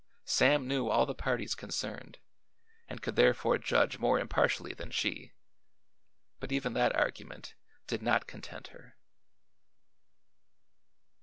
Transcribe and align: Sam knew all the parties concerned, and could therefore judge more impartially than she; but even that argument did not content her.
Sam 0.25 0.67
knew 0.67 0.89
all 0.89 1.05
the 1.05 1.13
parties 1.13 1.53
concerned, 1.53 2.17
and 2.87 3.03
could 3.03 3.15
therefore 3.15 3.59
judge 3.59 3.99
more 3.99 4.19
impartially 4.19 4.73
than 4.73 4.89
she; 4.89 5.33
but 6.39 6.51
even 6.51 6.73
that 6.73 6.95
argument 6.95 7.53
did 7.85 8.01
not 8.01 8.25
content 8.25 8.69
her. 8.69 8.95